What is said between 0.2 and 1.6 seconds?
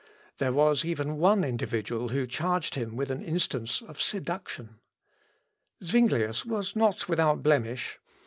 There was even one